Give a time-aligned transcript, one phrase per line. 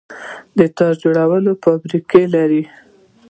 [0.57, 2.63] د تار جوړولو فابریکې لرو؟